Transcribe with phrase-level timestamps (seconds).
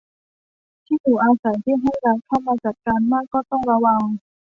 [0.85, 4.01] ที่อยู่อาศัยที่ให้รัฐเข้ามาจัดการมาก ก็ต้องระวัง